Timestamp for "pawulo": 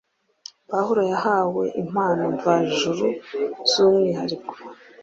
0.69-1.01